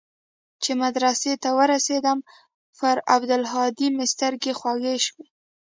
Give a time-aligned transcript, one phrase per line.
[0.63, 2.17] چې مدرسې ته ورسېدم
[2.79, 5.25] پر عبدالهادي مې سترګې خوږې سوې.